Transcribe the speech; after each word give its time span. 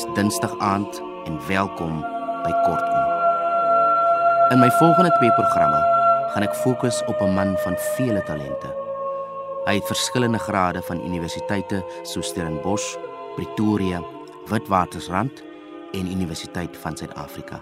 Dis 0.00 0.14
Dinsdag 0.14 0.54
aand 0.64 1.02
en 1.28 1.34
welkom 1.46 1.98
by 2.40 2.52
Kortom. 2.64 3.02
In 4.48 4.58
my 4.62 4.70
volgende 4.78 5.10
twee 5.18 5.32
programme 5.36 5.80
gaan 6.32 6.46
ek 6.46 6.56
fokus 6.56 7.02
op 7.04 7.20
'n 7.20 7.34
man 7.36 7.52
van 7.60 7.76
vele 7.76 8.22
talente. 8.24 8.70
Hy 9.68 9.74
het 9.74 9.84
verskillende 9.84 10.38
grade 10.38 10.82
van 10.82 11.04
universiteite 11.04 11.84
soos 12.02 12.32
Stellenbosch, 12.32 12.96
Pretoria, 13.36 14.00
Witwatersrand 14.48 15.42
en 15.92 16.12
Universiteit 16.12 16.76
van 16.76 16.96
Suid-Afrika. 16.96 17.60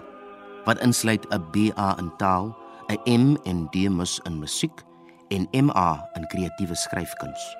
Wat 0.63 0.79
insluit 0.79 1.27
'n 1.27 1.43
BA 1.51 1.97
in 1.97 2.11
taal, 2.17 2.55
'n 2.87 3.19
M 3.19 3.37
en 3.43 3.67
D 3.69 3.75
mus 3.89 4.19
in 4.23 4.39
musiek 4.39 4.83
en 5.27 5.47
MA 5.65 6.09
in 6.13 6.27
kreatiewe 6.27 6.75
skryfkuns. 6.75 7.57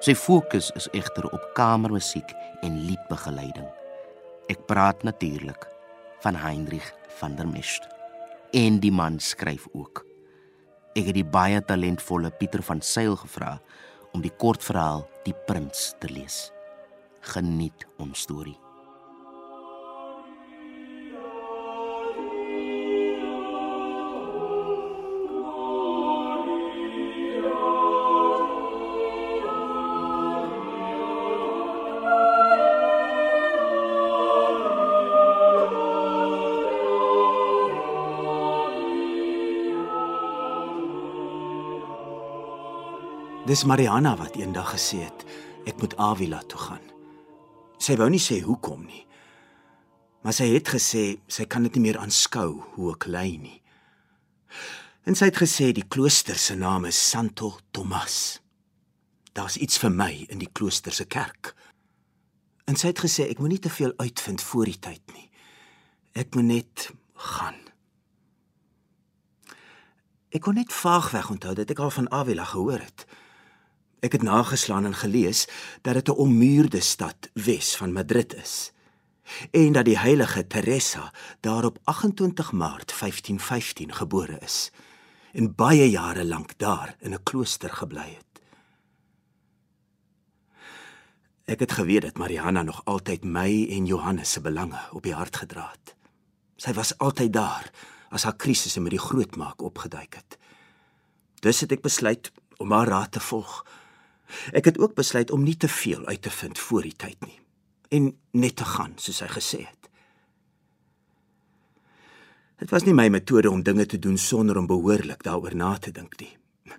Sy 0.00 0.14
fokus 0.14 0.70
is 0.70 0.88
egter 0.90 1.30
op 1.30 1.50
kamermusiek 1.52 2.34
en 2.60 2.84
liedbegeleiding. 2.84 3.79
Ek 4.50 4.64
praat 4.66 5.04
natuurlik 5.06 5.62
van 6.24 6.34
Heinrich 6.34 6.88
van 7.20 7.36
der 7.38 7.46
Mest. 7.46 7.84
En 8.50 8.80
die 8.82 8.90
man 8.90 9.20
skryf 9.22 9.68
ook. 9.78 10.02
Ek 10.98 11.06
het 11.06 11.14
die 11.14 11.26
baie 11.36 11.60
talentvolle 11.62 12.32
Pieter 12.34 12.64
van 12.66 12.82
Sail 12.82 13.14
gevra 13.20 13.60
om 14.10 14.24
die 14.24 14.32
kortverhaal 14.42 15.04
Die 15.22 15.36
Prins 15.46 15.92
te 16.02 16.10
lees. 16.10 16.48
Geniet 17.30 17.86
ons 18.02 18.26
storie. 18.26 18.58
Dis 43.50 43.64
Mariana 43.64 44.12
wat 44.14 44.36
eendag 44.38 44.68
gesê 44.70 45.00
het 45.02 45.24
ek 45.66 45.80
moet 45.82 45.96
Avila 45.98 46.38
toe 46.46 46.58
gaan. 46.68 46.84
Sy 47.82 47.96
wou 47.98 48.06
nie 48.06 48.20
sê 48.22 48.36
hoekom 48.44 48.84
nie. 48.86 49.00
Maar 50.22 50.36
sy 50.36 50.44
het 50.52 50.68
gesê 50.70 51.02
sy 51.26 51.48
kan 51.50 51.64
dit 51.66 51.74
nie 51.74 51.88
meer 51.88 51.96
aanskou 51.98 52.60
hoe 52.76 52.92
ek 52.92 53.08
ly 53.10 53.32
nie. 53.42 53.56
En 55.02 55.18
sy 55.18 55.32
het 55.32 55.40
gesê 55.42 55.72
die 55.74 55.82
klooster 55.82 56.38
se 56.38 56.54
naam 56.54 56.86
is 56.86 57.00
Santo 57.10 57.56
Tomas. 57.74 58.38
Daar's 59.34 59.58
iets 59.58 59.80
vir 59.82 59.90
my 59.98 60.12
in 60.28 60.38
die 60.38 60.52
klooster 60.54 60.94
se 60.94 61.08
kerk. 61.10 61.50
En 62.70 62.78
sy 62.78 62.92
het 62.92 63.02
gesê 63.02 63.26
ek 63.32 63.42
moenie 63.42 63.58
te 63.58 63.72
veel 63.80 63.96
uitvind 63.98 64.44
voor 64.46 64.70
die 64.70 64.78
tyd 64.78 65.16
nie. 65.16 65.26
Ek 66.14 66.38
moet 66.38 66.46
net 66.52 66.86
gaan. 67.32 67.58
Ek 70.30 70.46
kon 70.46 70.54
net 70.54 70.70
vaagweg 70.70 71.32
onthou 71.34 71.56
dat 71.58 71.74
ek 71.74 71.82
al 71.82 71.90
van 71.98 72.10
Avila 72.14 72.46
gehoor 72.52 72.86
het. 72.86 73.08
Ek 74.00 74.12
het 74.12 74.22
nageslaan 74.22 74.84
en 74.84 74.94
gelees 74.94 75.46
dat 75.82 75.94
dit 75.94 76.08
'n 76.08 76.20
ommuurde 76.24 76.80
stad 76.80 77.30
wes 77.32 77.76
van 77.76 77.92
Madrid 77.92 78.34
is 78.34 78.72
en 79.50 79.72
dat 79.72 79.84
die 79.84 79.98
heilige 79.98 80.46
Teresa 80.46 81.12
daar 81.40 81.64
op 81.64 81.78
28 81.84 82.52
Maart 82.52 82.92
1515 82.98 83.94
gebore 83.94 84.38
is 84.38 84.70
en 85.32 85.54
baie 85.54 85.90
jare 85.90 86.24
lank 86.24 86.58
daar 86.58 86.96
in 86.98 87.14
'n 87.14 87.22
klooster 87.22 87.70
gebly 87.70 88.16
het. 88.16 88.30
Ek 91.44 91.60
het 91.60 91.72
geweet 91.72 92.02
dat 92.02 92.16
Mariana 92.16 92.62
nog 92.62 92.84
altyd 92.84 93.24
my 93.24 93.66
en 93.70 93.86
Johannes 93.86 94.32
se 94.32 94.40
belange 94.40 94.80
op 94.92 95.02
die 95.02 95.14
hart 95.14 95.36
gedra 95.36 95.70
het. 95.70 95.94
Sy 96.56 96.72
was 96.72 96.98
altyd 96.98 97.32
daar 97.32 97.70
as 98.08 98.22
haar 98.22 98.36
krisisse 98.36 98.80
met 98.80 98.90
die 98.90 98.98
grootmaak 98.98 99.62
opgeduik 99.62 100.14
het. 100.14 100.38
Dus 101.40 101.60
het 101.60 101.72
ek 101.72 101.82
besluit 101.82 102.32
om 102.56 102.72
haar 102.72 102.86
raad 102.86 103.12
te 103.12 103.20
volg 103.20 103.66
Ek 104.52 104.64
het 104.64 104.78
ook 104.78 104.94
besluit 104.94 105.30
om 105.30 105.42
nie 105.42 105.56
te 105.56 105.68
veel 105.68 106.06
uit 106.06 106.22
te 106.22 106.30
vind 106.30 106.58
voor 106.58 106.82
die 106.82 106.96
tyd 106.96 107.20
nie 107.26 107.38
en 107.90 108.12
net 108.30 108.56
te 108.56 108.64
gaan 108.64 108.92
soos 109.02 109.18
hy 109.24 109.26
gesê 109.26 109.58
het. 109.66 109.88
Dit 112.60 112.70
was 112.70 112.84
nie 112.86 112.94
my 112.94 113.08
metode 113.10 113.50
om 113.50 113.64
dinge 113.66 113.86
te 113.86 113.98
doen 113.98 114.18
sonder 114.18 114.58
om 114.60 114.68
behoorlik 114.70 115.24
daaroor 115.26 115.56
na 115.56 115.72
te 115.78 115.90
dink 115.90 116.14
nie. 116.20 116.30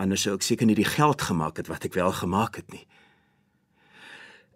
Anders 0.00 0.24
sou 0.24 0.36
ek 0.38 0.46
seker 0.46 0.68
nie 0.70 0.78
die 0.78 0.88
geld 0.88 1.26
gemaak 1.26 1.60
het 1.60 1.68
wat 1.68 1.84
ek 1.84 1.98
wel 1.98 2.14
gemaak 2.16 2.56
het 2.62 2.70
nie. 2.72 2.84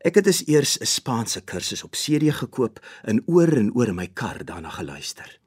Ek 0.07 0.15
het 0.15 0.25
dus 0.25 0.45
eers 0.47 0.79
'n 0.79 0.87
Spaanse 0.87 1.41
kursus 1.41 1.83
op 1.83 1.99
CD 1.99 2.31
gekoop 2.33 2.79
en 3.03 3.23
oor 3.27 3.53
en 3.53 3.75
oor 3.75 3.89
in 3.89 3.99
my 3.99 4.07
kar 4.07 4.45
daarna 4.45 4.71
geluister. 4.71 5.39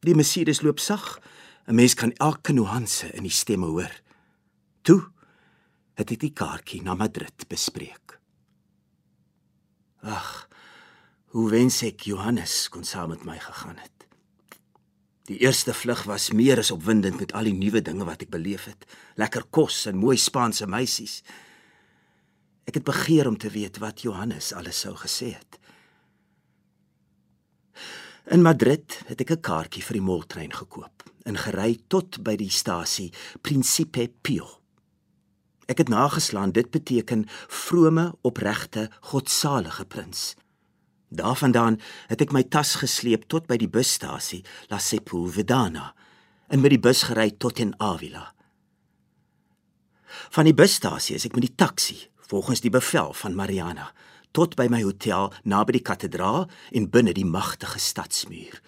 Die 0.00 0.14
Mercedes 0.14 0.62
loop 0.62 0.80
sag. 0.80 1.20
'n 1.66 1.74
Mens 1.74 1.94
kan 1.94 2.12
elke 2.12 2.52
nuance 2.52 3.06
in 3.12 3.22
die 3.22 3.30
stemme 3.30 3.66
hoor. 3.66 3.92
Toe 4.82 5.10
het 5.96 6.12
ek 6.12 6.20
die 6.20 6.34
kaartjie 6.36 6.82
na 6.84 6.94
Madrid 6.94 7.46
bespreek. 7.48 8.18
Ag, 10.04 10.46
hoe 11.34 11.50
wens 11.50 11.80
ek 11.86 12.06
Johannes 12.08 12.66
kon 12.72 12.84
saam 12.84 13.14
met 13.14 13.24
my 13.24 13.38
gegaan 13.40 13.80
het. 13.80 13.96
Die 15.26 15.40
eerste 15.42 15.74
vlug 15.74 16.04
was 16.06 16.30
meer 16.30 16.60
as 16.62 16.70
opwindend 16.70 17.18
met 17.18 17.32
al 17.34 17.48
die 17.48 17.56
nuwe 17.56 17.82
dinge 17.82 18.06
wat 18.06 18.22
ek 18.22 18.30
beleef 18.30 18.68
het. 18.70 18.86
Lekker 19.18 19.48
kos 19.50 19.86
en 19.90 19.98
mooi 19.98 20.14
Spaanse 20.20 20.68
meisies. 20.70 21.22
Ek 22.68 22.78
het 22.78 22.86
begeer 22.86 23.26
om 23.26 23.38
te 23.38 23.50
weet 23.50 23.80
wat 23.82 24.04
Johannes 24.06 24.52
alles 24.54 24.84
sou 24.84 24.94
gesê 25.00 25.32
het. 25.34 25.58
In 28.30 28.42
Madrid 28.42 29.00
het 29.06 29.20
ek 29.20 29.30
'n 29.30 29.40
kaartjie 29.40 29.82
vir 29.82 29.98
die 29.98 30.06
moltrein 30.06 30.52
gekoop 30.52 31.02
en 31.24 31.36
gery 31.36 31.78
tot 31.88 32.22
by 32.22 32.36
die 32.36 32.50
stasie 32.50 33.12
Principe 33.42 34.08
Pio. 34.22 34.65
Ek 35.66 35.82
het 35.82 35.88
nageslaan 35.90 36.52
dit 36.54 36.70
beteken 36.70 37.24
vrome, 37.48 38.12
opregte, 38.22 38.90
godsalige 39.00 39.84
prins. 39.84 40.34
Daarvandaan 41.08 41.80
het 42.06 42.22
ek 42.22 42.34
my 42.34 42.42
tas 42.50 42.76
gesleep 42.78 43.26
tot 43.30 43.46
by 43.50 43.58
die 43.58 43.70
busstasie 43.70 44.44
La 44.70 44.78
Sepulvedana 44.78 45.92
en 46.50 46.62
met 46.62 46.74
die 46.74 46.82
bus 46.82 47.02
gery 47.10 47.32
tot 47.38 47.58
in 47.62 47.74
Avila. 47.82 48.28
Van 50.30 50.46
die 50.46 50.54
busstasie 50.54 51.16
is 51.18 51.26
ek 51.26 51.34
met 51.34 51.48
die 51.48 51.54
taxi, 51.58 51.98
volgens 52.30 52.62
die 52.62 52.70
bevel 52.70 53.12
van 53.14 53.34
Mariana, 53.34 53.90
tot 54.34 54.54
by 54.58 54.66
my 54.70 54.82
hotel 54.84 55.32
naby 55.42 55.78
die 55.78 55.86
kathedraal 55.86 56.46
en 56.74 56.90
binne 56.90 57.14
die 57.16 57.26
magtige 57.26 57.80
stadsmuur. 57.82 58.58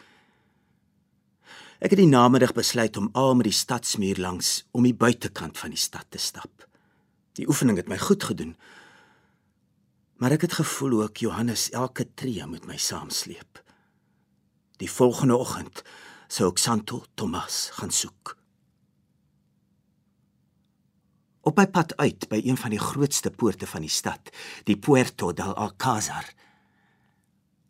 Ek 1.79 1.93
het 1.95 2.01
die 2.01 2.11
namiddag 2.11 2.57
besluit 2.57 2.97
om 2.99 3.11
al 3.15 3.37
met 3.39 3.47
die 3.47 3.55
stadsmuur 3.55 4.19
langs 4.19 4.65
om 4.75 4.87
die 4.87 4.97
buitekant 4.97 5.59
van 5.59 5.75
die 5.75 5.79
stad 5.79 6.09
te 6.11 6.19
stap. 6.19 6.67
Die 7.39 7.47
oefening 7.47 7.79
het 7.79 7.89
my 7.91 7.99
goed 8.03 8.25
gedoen. 8.27 8.57
Maar 10.19 10.35
ek 10.35 10.49
het 10.49 10.59
gevoel 10.59 11.03
ook 11.05 11.23
Johannes 11.23 11.69
elke 11.71 12.09
tree 12.19 12.47
met 12.51 12.67
my 12.67 12.77
saamsleep. 12.77 13.63
Die 14.83 14.91
volgende 14.91 15.39
oggend 15.39 15.85
sou 16.27 16.51
ek 16.51 16.59
Santo 16.59 17.05
Tomas 17.15 17.69
gaan 17.79 17.95
soek. 17.95 18.35
Op 21.47 21.57
my 21.57 21.69
pad 21.71 21.95
uit 22.03 22.27
by 22.29 22.43
een 22.43 22.59
van 22.59 22.75
die 22.75 22.83
grootste 22.83 23.31
poorte 23.31 23.67
van 23.71 23.87
die 23.87 23.93
stad, 23.93 24.35
die 24.67 24.77
Puerto 24.77 25.31
del 25.33 25.55
Alcázar, 25.55 26.27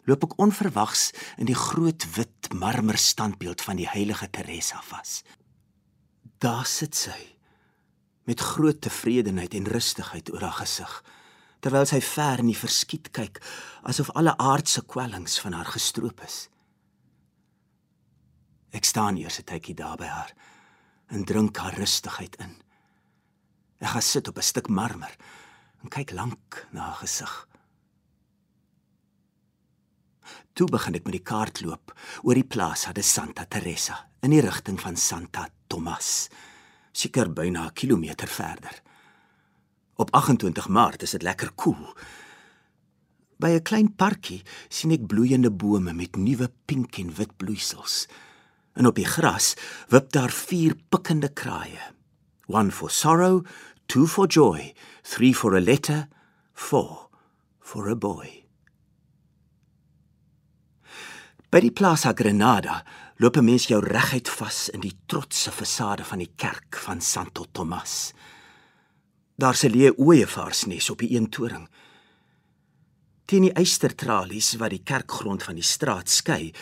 loop 0.09 0.25
ek 0.25 0.39
onverwags 0.41 1.11
in 1.37 1.47
die 1.47 1.57
groot 1.57 2.09
wit 2.17 2.49
marmer 2.57 2.99
standbeeld 2.99 3.61
van 3.63 3.77
die 3.79 3.89
heilige 3.89 4.33
Teresa 4.33 4.81
vas. 4.89 5.21
Daar 6.41 6.67
sit 6.67 6.97
sy 6.97 7.38
met 8.29 8.45
groot 8.45 8.81
tevredenheid 8.85 9.55
en 9.57 9.71
rustigheid 9.73 10.29
oor 10.33 10.45
haar 10.45 10.61
gesig 10.61 10.93
terwyl 11.65 11.87
sy 11.89 11.99
ver 12.05 12.43
in 12.43 12.51
die 12.53 12.59
verskiet 12.59 13.11
kyk 13.17 13.41
asof 13.91 14.13
alle 14.19 14.37
aardse 14.39 14.85
kwellings 14.87 15.39
van 15.43 15.57
haar 15.59 15.71
gestroop 15.73 16.21
is. 16.27 16.47
Ek 18.71 18.85
staan 18.85 19.17
eers 19.17 19.41
'n 19.41 19.49
tydjie 19.49 19.75
daar 19.75 19.97
by 19.97 20.07
haar 20.07 20.33
en 21.09 21.25
drink 21.25 21.57
haar 21.57 21.75
rustigheid 21.75 22.37
in. 22.37 22.55
Ek 23.81 23.89
gaan 23.89 24.03
sit 24.03 24.29
op 24.29 24.39
'n 24.39 24.43
stuk 24.43 24.69
marmer 24.69 25.17
en 25.83 25.89
kyk 25.89 26.13
lank 26.13 26.69
na 26.71 26.81
haar 26.81 27.01
gesig. 27.03 27.49
Toe 30.53 30.69
begin 30.69 30.95
ek 30.95 31.05
met 31.05 31.13
die 31.13 31.29
kaart 31.33 31.61
loop 31.61 31.95
oor 32.23 32.35
die 32.35 32.45
Plaza 32.45 32.93
de 32.93 33.03
Santa 33.03 33.45
Teresa 33.45 34.09
in 34.23 34.31
die 34.31 34.41
rigting 34.41 34.81
van 34.81 34.97
Santa 34.97 35.49
Tomas 35.67 36.29
seker 36.99 37.29
byna 37.33 37.67
'n 37.67 37.73
kilometer 37.73 38.29
verder. 38.29 38.83
Op 39.97 40.11
28 40.11 40.69
Maart 40.69 41.03
is 41.03 41.11
dit 41.11 41.23
lekker 41.23 41.53
koel. 41.55 41.75
Cool. 41.75 41.95
By 43.39 43.55
'n 43.55 43.63
klein 43.63 43.95
parkie 43.95 44.43
sien 44.69 44.91
ek 44.91 45.07
bloeiende 45.07 45.51
bome 45.51 45.93
met 45.95 46.17
nuwe 46.17 46.51
pink 46.67 46.99
en 46.99 47.15
wit 47.15 47.37
bloeisels. 47.37 48.09
En 48.75 48.87
op 48.87 48.95
die 48.95 49.07
gras 49.07 49.55
wip 49.89 50.11
daar 50.11 50.31
vier 50.31 50.75
pikkende 50.89 51.29
kraaie. 51.29 51.95
One 52.47 52.71
for 52.71 52.91
sorrow, 52.91 53.45
two 53.87 54.07
for 54.07 54.27
joy, 54.27 54.75
three 55.03 55.35
for 55.35 55.55
a 55.55 55.61
letter, 55.61 56.09
four 56.53 57.09
for 57.61 57.89
a 57.89 57.95
boy. 57.95 58.48
By 61.49 61.63
die 61.65 61.73
Plaza 61.73 62.11
Granada 62.13 62.83
loop 63.17 63.39
'n 63.39 63.45
mens 63.45 63.67
jou 63.67 63.81
reguit 63.81 64.29
vas 64.29 64.69
in 64.69 64.81
die 64.81 64.99
trotse 65.07 65.51
fasade 65.51 66.05
van 66.05 66.19
die 66.19 66.33
kerk 66.37 66.77
van 66.77 67.01
Santo 67.01 67.47
Tomas. 67.53 68.13
Daar 69.35 69.55
se 69.55 69.71
leë 69.71 69.97
ooievaarsnes 69.97 70.91
op 70.91 70.99
die 70.99 71.17
een 71.17 71.31
toring. 71.31 71.69
Teen 73.25 73.43
die 73.43 73.53
eystertralies 73.53 74.57
wat 74.57 74.71
die 74.71 74.83
kerkgrond 74.83 75.43
van 75.43 75.55
die 75.55 75.65
straat 75.65 76.09
skei, 76.09 76.53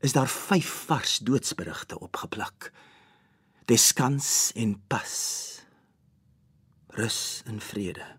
is 0.00 0.12
daar 0.12 0.28
vyf 0.28 0.86
vars 0.86 1.18
doodsberigte 1.18 1.98
opgeplak. 1.98 2.72
Descans 3.64 4.52
en 4.54 4.82
pas. 4.86 5.60
Rus 6.86 7.42
en 7.46 7.60
vrede. 7.60 8.18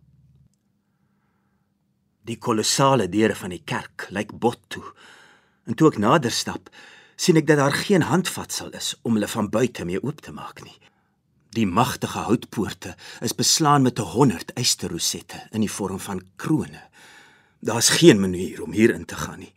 Die 2.21 2.37
kolossale 2.37 3.09
deure 3.09 3.35
van 3.35 3.49
die 3.49 3.63
kerk 3.63 4.07
lyk 4.09 4.39
bot 4.39 4.59
toe. 4.67 4.93
En 5.67 5.75
toe 5.75 5.91
ek 5.91 5.99
nader 5.99 6.31
stap, 6.31 6.69
sien 7.19 7.35
ek 7.35 7.47
dat 7.49 7.59
daar 7.59 7.75
geen 7.75 8.05
handvatsel 8.07 8.71
is 8.77 8.93
om 9.03 9.17
hulle 9.17 9.27
van 9.27 9.49
buite 9.51 9.85
mee 9.85 9.99
oop 9.99 10.21
te 10.23 10.31
maak 10.31 10.63
nie. 10.63 10.77
Die 11.57 11.67
magtige 11.67 12.23
houtpoorte 12.27 12.95
is 13.25 13.35
beslaan 13.35 13.81
met 13.81 13.99
'n 13.99 14.11
100 14.15 14.53
eysterrosette 14.53 15.47
in 15.51 15.61
die 15.61 15.71
vorm 15.71 15.99
van 15.99 16.21
krone. 16.35 16.83
Daar's 17.59 17.89
geen 17.89 18.19
manier 18.19 18.63
om 18.63 18.71
hier 18.71 18.93
in 18.93 19.05
te 19.05 19.15
gaan 19.15 19.39
nie. 19.39 19.53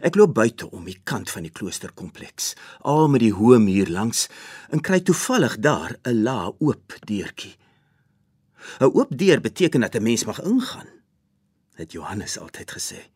Ek 0.00 0.14
loop 0.14 0.34
buite 0.34 0.70
om 0.70 0.84
die 0.84 1.00
kant 1.04 1.30
van 1.30 1.42
die 1.42 1.52
kloosterkompleks, 1.52 2.54
al 2.80 3.08
met 3.08 3.20
die 3.20 3.32
hoë 3.32 3.58
muur 3.58 3.88
langs, 3.88 4.28
en 4.70 4.80
kry 4.80 5.00
toevallig 5.00 5.58
daar 5.58 5.96
'n 6.04 6.22
la 6.22 6.52
oop 6.58 6.96
deurtjie. 7.04 7.56
'n 8.80 8.84
Oop 8.84 9.18
deur 9.18 9.40
beteken 9.40 9.80
dat 9.80 9.94
'n 9.94 10.02
mens 10.02 10.24
mag 10.24 10.42
ingaan, 10.42 10.88
het 11.74 11.92
Johannes 11.92 12.38
altyd 12.38 12.70
gesê. 12.70 13.13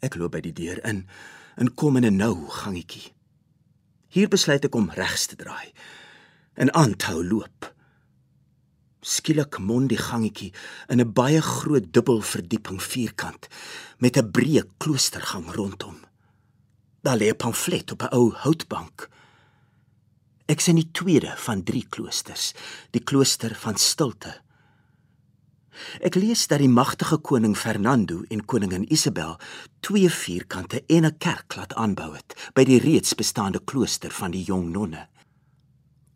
Ek 0.00 0.14
loop 0.14 0.32
by 0.32 0.40
die 0.40 0.52
deur 0.52 0.80
in 0.84 1.06
en 1.56 1.74
kom 1.74 1.96
in 1.96 2.04
'n 2.04 2.16
nou 2.16 2.48
gangetjie. 2.48 3.12
Hier 4.08 4.28
besluit 4.28 4.64
ek 4.64 4.74
om 4.74 4.90
regs 4.90 5.26
te 5.26 5.36
draai 5.36 5.72
en 6.54 6.72
aanhou 6.72 7.24
loop. 7.24 7.74
Skielik 9.00 9.58
mond 9.58 9.88
die 9.88 10.00
gangetjie 10.00 10.52
in 10.88 11.00
'n 11.00 11.12
baie 11.12 11.40
groot 11.40 11.92
dubbelverdieping 11.92 12.80
vierkant 12.82 13.48
met 13.98 14.16
'n 14.16 14.30
breë 14.30 14.64
kloostergang 14.78 15.54
rondom. 15.54 15.96
Daar 17.02 17.16
lê 17.16 17.28
'n 17.30 17.36
pamflet 17.36 17.92
op 17.92 18.02
'n 18.02 18.14
ou 18.14 18.32
houtbank. 18.32 19.08
Ek 20.46 20.60
sien 20.60 20.76
die 20.76 20.90
tweede 20.92 21.34
van 21.36 21.62
drie 21.62 21.86
kloosters, 21.88 22.54
die 22.90 23.02
klooster 23.02 23.54
van 23.54 23.76
stilte. 23.76 24.45
Ek 26.00 26.14
lees 26.14 26.46
dat 26.46 26.58
die 26.58 26.68
magtige 26.68 27.18
koning 27.18 27.56
Fernando 27.56 28.22
en 28.28 28.44
koningin 28.44 28.92
Isabel 28.92 29.36
twee 29.80 30.10
vierkante 30.10 30.82
en 30.86 31.04
'n 31.04 31.18
kerk 31.18 31.56
laat 31.56 31.74
aanbou 31.74 32.14
het 32.14 32.34
by 32.54 32.64
die 32.64 32.80
reeds 32.80 33.14
bestaande 33.14 33.60
klooster 33.64 34.10
van 34.10 34.30
die 34.30 34.42
jong 34.42 34.70
nonne. 34.70 35.08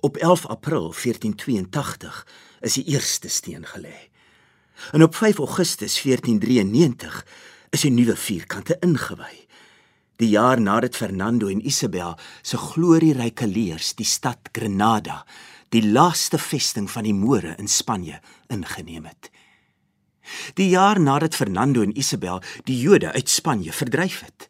Op 0.00 0.16
11 0.16 0.46
April 0.46 0.92
1482 0.92 2.26
is 2.60 2.74
die 2.74 2.84
eerste 2.84 3.28
steen 3.28 3.66
gelê. 3.66 4.08
En 4.92 5.02
op 5.02 5.14
5 5.14 5.38
Augustus 5.38 6.02
1493 6.02 7.26
is 7.70 7.84
'n 7.84 7.94
nuwe 7.94 8.16
vierkante 8.16 8.76
ingewy. 8.80 9.46
Die 10.16 10.28
jaar 10.28 10.60
nadat 10.60 10.96
Fernando 10.96 11.48
en 11.48 11.66
Isabel 11.66 12.18
se 12.42 12.56
glorieryke 12.56 13.46
leers 13.46 13.94
die 13.94 14.06
stad 14.06 14.38
Granada, 14.52 15.26
die 15.68 15.90
laaste 15.90 16.38
vesting 16.38 16.90
van 16.90 17.02
die 17.02 17.14
More 17.14 17.54
in 17.56 17.68
Spanje, 17.68 18.20
ingeneem 18.46 19.04
het. 19.04 19.30
Die 20.54 20.68
jaar 20.68 21.00
nadat 21.00 21.34
Fernando 21.34 21.82
en 21.82 21.96
Isabel 21.98 22.42
die 22.64 22.78
Jode 22.78 23.12
uit 23.12 23.28
Spanje 23.28 23.72
verdryf 23.72 24.20
het. 24.20 24.48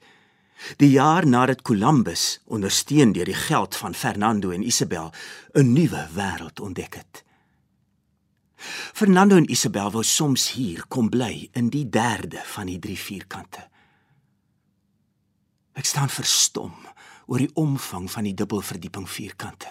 Die 0.76 0.90
jaar 0.90 1.26
nadat 1.26 1.62
Columbus, 1.62 2.40
ondersteun 2.44 3.12
deur 3.12 3.24
die 3.24 3.34
geld 3.34 3.76
van 3.76 3.94
Fernando 3.94 4.50
en 4.50 4.66
Isabel, 4.66 5.12
'n 5.52 5.72
nuwe 5.72 6.08
wêreld 6.14 6.60
ontdek 6.60 6.94
het. 6.94 7.24
Fernando 8.92 9.36
en 9.36 9.50
Isabel 9.50 9.90
wou 9.90 10.04
soms 10.04 10.52
hier 10.52 10.84
kom 10.88 11.08
bly 11.08 11.48
in 11.52 11.70
die 11.72 11.88
derde 11.88 12.42
van 12.44 12.66
die 12.66 12.78
drie 12.78 12.98
vierkante. 12.98 13.62
Ek 15.72 15.84
staan 15.88 16.08
verstom 16.12 16.74
oor 17.26 17.38
die 17.38 17.54
omvang 17.54 18.10
van 18.10 18.26
die 18.26 18.34
dubbelverdieping 18.34 19.06
vierkante. 19.08 19.70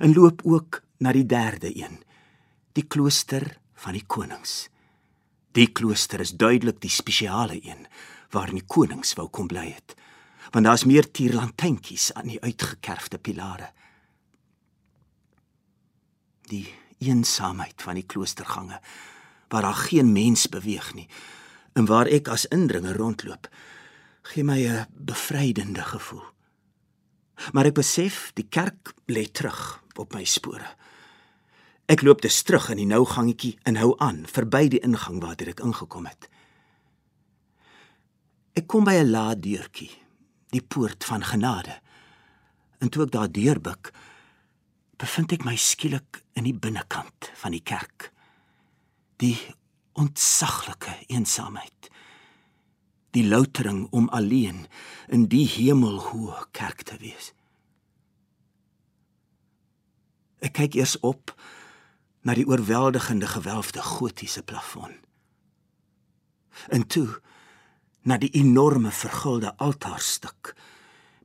En 0.00 0.14
loop 0.14 0.40
ook 0.44 0.82
na 1.02 1.12
die 1.12 1.26
derde 1.26 1.72
een, 1.76 1.98
die 2.72 2.86
klooster 2.86 3.58
van 3.74 3.92
die 3.92 4.06
konings. 4.06 4.70
Die 5.52 5.68
klooster 5.72 6.20
is 6.20 6.32
duidelik 6.36 6.80
die 6.80 6.90
spesiale 6.90 7.58
een 7.60 7.86
waarin 8.32 8.60
die 8.60 8.66
konings 8.66 9.12
wou 9.18 9.28
kom 9.28 9.46
bly 9.46 9.66
het, 9.68 9.94
want 10.52 10.64
daar's 10.64 10.86
meer 10.88 11.10
tierlantuintjies 11.10 12.12
aan 12.16 12.30
die 12.32 12.40
uitgekerfde 12.40 13.18
pilare. 13.18 13.68
Die 16.48 16.64
eensaamheid 17.02 17.82
van 17.82 17.98
die 18.00 18.06
kloostergange 18.06 18.80
waar 19.52 19.62
daar 19.62 19.74
geen 19.74 20.12
mens 20.12 20.48
beweeg 20.48 20.94
nie 20.94 21.08
en 21.72 21.86
waar 21.88 22.08
ek 22.08 22.30
as 22.32 22.46
indringer 22.48 22.96
rondloop 22.96 23.48
gee 24.32 24.44
my 24.44 24.60
'n 24.64 24.86
bevrydende 24.96 25.82
gevoel 25.82 26.24
maar 27.52 27.66
ek 27.66 27.74
besef 27.74 28.30
die 28.34 28.48
kerk 28.48 28.94
lê 29.06 29.26
terug 29.32 29.82
op 29.96 30.14
my 30.14 30.24
spore 30.24 30.76
ek 31.92 32.04
loop 32.06 32.22
dus 32.24 32.42
terug 32.42 32.70
in 32.72 32.80
die 32.80 32.88
nou 32.88 33.04
gangetjie 33.08 33.56
en 33.68 33.80
hou 33.80 33.92
aan 33.98 34.24
verby 34.26 34.68
die 34.72 34.82
ingang 34.86 35.20
waar 35.22 35.36
ek 35.36 35.60
ingekom 35.60 36.08
het 36.10 36.30
ek 38.58 38.66
kom 38.66 38.84
by 38.84 38.96
'n 39.00 39.10
lae 39.10 39.36
deurtjie 39.36 39.92
die 40.52 40.64
poort 40.64 41.04
van 41.04 41.22
genade 41.24 41.80
en 42.80 42.88
toe 42.88 43.04
ek 43.04 43.12
daar 43.12 43.30
deurbuk 43.30 43.92
bevind 45.02 45.32
ek 45.34 45.44
my 45.46 45.56
skielik 45.58 46.20
in 46.38 46.46
die 46.46 46.54
binnekant 46.54 47.32
van 47.40 47.54
die 47.54 47.62
kerk. 47.66 48.10
Die 49.22 49.36
ontsaglike 49.98 50.94
eensaamheid. 51.10 51.90
Die 53.12 53.24
loutering 53.26 53.84
om 53.92 54.08
alleen 54.14 54.64
in 55.12 55.26
die 55.32 55.44
hemelhoë 55.50 56.46
kerk 56.56 56.86
te 56.88 56.96
wees. 57.02 57.32
Ek 60.42 60.54
kyk 60.58 60.78
eers 60.78 60.96
op 61.02 61.34
na 62.22 62.34
die 62.34 62.46
oorweldigende 62.46 63.26
gewelfde 63.26 63.82
gotiese 63.82 64.42
plafon. 64.42 64.94
En 66.68 66.86
toe 66.86 67.08
na 68.02 68.18
die 68.18 68.30
enorme 68.38 68.90
vergulde 68.90 69.56
altaarstuk 69.56 70.54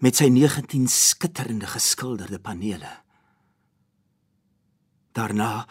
met 0.01 0.17
sy 0.17 0.29
19 0.29 0.87
skitterende 0.87 1.69
geskilderde 1.69 2.39
panele. 2.39 2.91
Daarna 5.17 5.65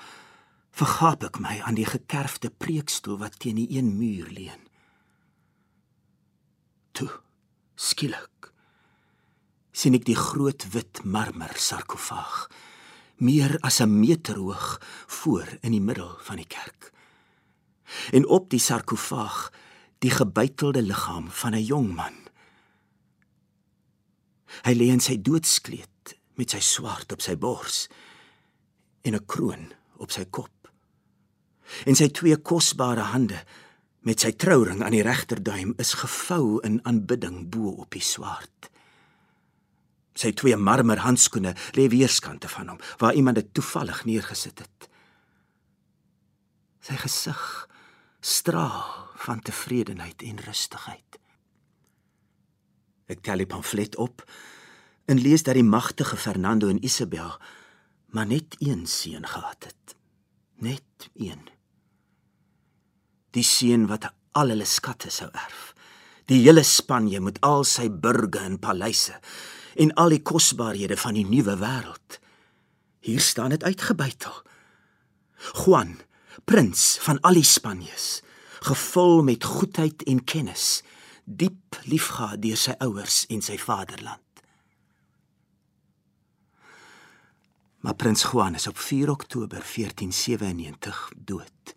vergaap 0.76 1.24
ek 1.30 1.38
my 1.40 1.60
aan 1.62 1.78
die 1.78 1.86
gekerfde 1.86 2.50
preekstoel 2.50 3.20
wat 3.22 3.38
teen 3.40 3.60
die 3.62 3.68
een 3.78 3.94
muur 3.98 4.28
leun. 4.34 4.62
Toe, 6.92 7.10
skielik 7.74 8.50
sien 9.76 9.92
ek 9.92 10.06
die 10.08 10.16
groot 10.16 10.64
wit 10.72 11.02
marmer 11.04 11.52
sarkofaag 11.60 12.46
meer 13.16 13.58
as 13.60 13.80
'n 13.80 13.98
meter 14.00 14.36
hoog 14.36 14.80
voor 15.06 15.46
in 15.60 15.70
die 15.70 15.80
middel 15.80 16.16
van 16.18 16.36
die 16.36 16.46
kerk. 16.46 16.92
En 18.12 18.26
op 18.26 18.50
die 18.50 18.58
sarkofaag 18.58 19.52
die 19.98 20.10
gebuitelde 20.10 20.82
liggaam 20.82 21.30
van 21.30 21.54
'n 21.54 21.64
jong 21.64 21.94
man. 21.94 22.14
Hy 24.62 24.74
lê 24.74 24.88
in 24.92 25.00
sy 25.00 25.22
doodskleed 25.22 26.16
met 26.34 26.50
sy 26.50 26.60
swaard 26.60 27.12
op 27.12 27.20
sy 27.20 27.36
bors 27.36 27.88
en 29.02 29.14
'n 29.14 29.26
kroon 29.26 29.72
op 29.96 30.10
sy 30.10 30.24
kop. 30.24 30.70
En 31.84 31.94
sy 31.94 32.08
twee 32.08 32.36
kosbare 32.36 33.00
hande 33.00 33.44
met 34.00 34.20
sy 34.20 34.32
trouring 34.32 34.82
aan 34.82 34.94
die 34.94 35.02
regterduim 35.02 35.74
is 35.82 35.96
gevou 35.98 36.60
in 36.62 36.80
aanbidding 36.86 37.48
bo 37.50 37.68
op 37.68 37.90
die 37.90 38.02
swaard. 38.02 38.70
Sy 40.16 40.32
twee 40.32 40.56
marmer 40.56 41.02
handskoene 41.04 41.52
lê 41.76 41.88
weerskante 41.92 42.48
van 42.48 42.72
hom 42.72 42.82
waar 43.02 43.14
iemand 43.14 43.36
dit 43.36 43.52
toevallig 43.54 44.04
neergesit 44.08 44.62
het. 44.64 44.88
Sy 46.80 46.96
gesig 47.02 47.42
straal 48.24 49.12
van 49.26 49.42
tevredenheid 49.44 50.22
en 50.22 50.40
rustigheid. 50.46 51.18
Ek 53.12 53.22
tel 53.26 53.44
die 53.44 53.50
pamflet 53.50 53.96
op 54.02 54.24
en 55.06 55.20
lees 55.22 55.44
dat 55.46 55.58
die 55.58 55.66
magtige 55.66 56.16
Fernando 56.18 56.70
en 56.72 56.82
Isabel 56.84 57.36
maar 58.16 58.26
net 58.26 58.56
een 58.58 58.86
seun 58.86 59.26
gehad 59.26 59.68
het. 59.68 59.96
Net 60.62 61.10
een. 61.14 61.42
Die 63.36 63.44
seun 63.44 63.86
wat 63.90 64.08
al 64.32 64.54
hulle 64.54 64.64
skatte 64.64 65.10
sou 65.12 65.28
erf. 65.28 65.74
Die 66.26 66.40
hele 66.42 66.64
Spanje 66.64 67.20
met 67.20 67.38
al 67.44 67.66
sy 67.68 67.90
burge 67.90 68.40
en 68.42 68.58
paleise 68.58 69.20
en 69.76 69.94
al 69.94 70.14
die 70.14 70.22
kosbarehede 70.22 70.96
van 70.96 71.14
die 71.18 71.26
nuwe 71.26 71.56
wêreld. 71.60 72.18
Hier 73.04 73.20
staan 73.20 73.52
dit 73.54 73.64
uitgebuitel. 73.64 74.42
Juan, 75.52 75.98
prins 76.44 76.96
van 77.00 77.20
al 77.20 77.38
die 77.38 77.46
Spanjes, 77.46 78.22
gevul 78.60 79.22
met 79.22 79.44
goedheid 79.44 80.02
en 80.02 80.24
kennis, 80.24 80.82
diep 81.24 81.80
liefgehad 81.84 82.42
deur 82.42 82.58
sy 82.58 82.74
ouers 82.82 83.24
en 83.30 83.42
sy 83.42 83.58
vaderland. 83.58 84.22
Maar 87.86 87.94
prins 87.94 88.24
Juan 88.26 88.54
is 88.54 88.66
op 88.66 88.78
4 88.78 89.10
Oktober 89.10 89.62
1497 89.62 91.10
dood. 91.16 91.74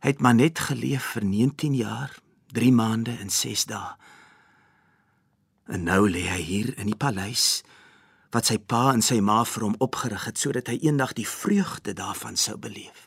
Hy 0.00 0.12
het 0.12 0.20
maar 0.20 0.34
net 0.34 0.58
geleef 0.58 1.10
vir 1.16 1.24
19 1.24 1.74
jaar, 1.74 2.16
3 2.52 2.72
maande 2.72 3.16
en 3.20 3.30
6 3.30 3.64
dae. 3.68 3.94
En 5.66 5.86
nou 5.86 6.04
lê 6.10 6.26
hy 6.28 6.42
hier 6.44 6.72
in 6.78 6.90
die 6.90 6.98
paleis 6.98 7.62
wat 8.34 8.50
sy 8.50 8.56
pa 8.58 8.88
en 8.92 9.02
sy 9.04 9.20
ma 9.22 9.44
vir 9.46 9.68
hom 9.68 9.76
opgerig 9.84 10.24
het 10.26 10.40
sodat 10.40 10.68
hy 10.68 10.80
eendag 10.82 11.14
die 11.14 11.28
vreugde 11.28 11.94
daarvan 11.94 12.36
sou 12.40 12.56
beleef. 12.58 13.06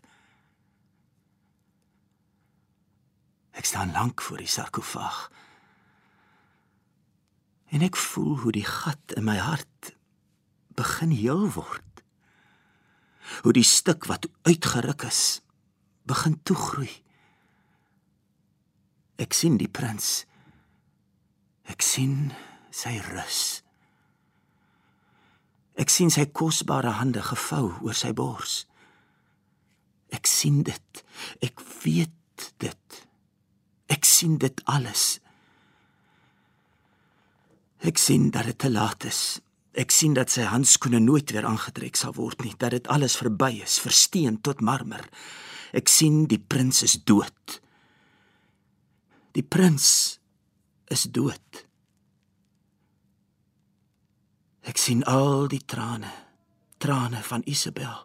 Ek 3.58 3.68
staan 3.68 3.92
lank 3.92 4.22
voor 4.22 4.40
die 4.40 4.52
sarkofaag. 4.54 5.28
En 7.76 7.84
ek 7.84 8.00
voel 8.00 8.38
hoe 8.46 8.54
die 8.56 8.66
gat 8.66 9.18
in 9.18 9.26
my 9.28 9.36
hart 9.42 9.92
begin 10.78 11.12
heel 11.12 11.50
word. 11.58 11.84
Hoe 13.44 13.52
die 13.52 13.66
stuk 13.68 14.08
wat 14.08 14.30
uitgeruk 14.48 15.04
is 15.10 15.42
begin 16.08 16.38
toegroei. 16.48 16.94
Ek 19.20 19.36
sien 19.36 19.58
die 19.60 19.68
prins. 19.68 20.24
Ek 21.67 21.83
sien 21.83 22.31
sy 22.71 22.97
rus. 23.12 23.62
Ek 25.77 25.91
sien 25.93 26.09
sy 26.13 26.25
kosbare 26.33 26.95
hande 26.97 27.21
gevou 27.21 27.75
oor 27.86 27.97
sy 27.97 28.13
bors. 28.17 28.63
Ek 30.13 30.27
sien 30.29 30.63
dit. 30.65 31.03
Ek 31.43 31.62
weet 31.83 32.51
dit. 32.63 33.01
Ek 33.91 34.07
sien 34.07 34.38
dit 34.41 34.63
alles. 34.65 35.17
Ek 37.86 38.00
sien 38.01 38.31
dat 38.33 38.47
dit 38.50 38.57
te 38.57 38.71
laat 38.71 39.05
is. 39.05 39.39
Ek 39.77 39.93
sien 39.93 40.15
dat 40.17 40.31
sy 40.33 40.47
handskoene 40.50 41.00
nooit 41.03 41.29
weer 41.31 41.45
aangetrek 41.45 42.00
sal 42.00 42.15
word 42.17 42.41
nie, 42.41 42.55
dat 42.57 42.74
dit 42.74 42.88
alles 42.89 43.19
verby 43.19 43.59
is, 43.62 43.77
versteen 43.77 44.39
tot 44.41 44.63
marmer. 44.65 45.03
Ek 45.77 45.91
sien 45.91 46.25
die 46.31 46.41
prins 46.41 46.81
is 46.88 46.97
dood. 47.05 47.59
Die 49.38 49.45
prins 49.45 50.16
is 50.88 51.08
dood. 51.12 51.63
Ek 54.67 54.79
sien 54.79 55.03
al 55.08 55.48
die 55.51 55.63
trane, 55.63 56.12
trane 56.77 57.22
van 57.24 57.44
Isabel. 57.48 58.03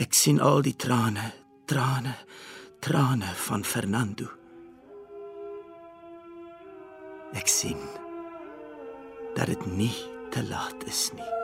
Ek 0.00 0.14
sien 0.16 0.40
al 0.40 0.62
die 0.64 0.76
trane, 0.76 1.30
trane, 1.68 2.16
trane 2.84 3.34
van 3.46 3.64
Fernando. 3.64 4.28
Ek 7.32 7.48
sien 7.48 7.80
dat 9.36 9.48
dit 9.48 9.68
nie 9.72 9.94
te 10.32 10.44
laat 10.44 10.84
is 10.88 11.08
nie. 11.16 11.41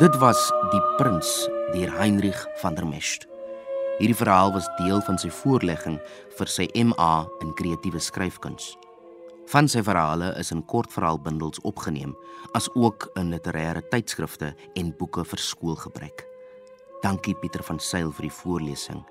Dit 0.00 0.14
was 0.16 0.40
Die 0.72 0.80
Prins 0.96 1.48
deur 1.74 1.90
Heinrich 1.98 2.46
van 2.62 2.74
der 2.74 2.86
Mescht. 2.86 3.26
Hierdie 3.98 4.16
verhaal 4.16 4.54
was 4.54 4.68
deel 4.78 5.02
van 5.04 5.18
sy 5.20 5.28
voorlegging 5.28 5.98
vir 6.38 6.48
sy 6.48 6.64
MA 6.80 7.26
in 7.44 7.50
kreatiewe 7.58 8.00
skryfkuns. 8.00 8.70
Van 9.52 9.66
sy 9.68 9.82
verhale 9.84 10.30
is 10.40 10.48
in 10.54 10.62
kortverhaalbundels 10.64 11.60
opgeneem, 11.68 12.14
as 12.56 12.70
ook 12.72 13.10
in 13.20 13.34
literêre 13.34 13.82
tydskrifte 13.92 14.54
en 14.80 14.94
boeke 14.96 15.26
vir 15.28 15.42
skoolgebruik. 15.44 16.24
Dankie 17.04 17.36
Pieter 17.42 17.64
van 17.68 17.80
Sail 17.80 18.14
vir 18.16 18.30
die 18.30 18.36
voorlesing 18.38 19.02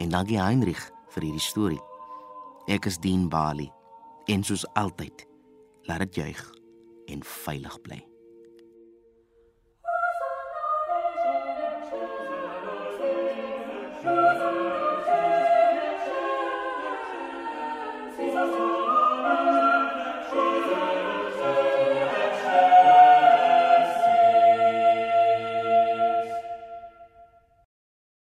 en 0.00 0.14
dankie 0.16 0.40
Heinrich 0.40 0.86
vir 1.12 1.26
hierdie 1.28 1.44
storie. 1.44 1.82
Ek 2.72 2.88
is 2.88 2.96
Dien 2.96 3.28
Bali 3.28 3.68
en 4.32 4.48
soos 4.48 4.64
altyd, 4.80 5.26
laat 5.90 6.06
dit 6.06 6.22
juig 6.24 6.42
en 7.12 7.20
veilig 7.20 7.78
bly. 7.84 8.00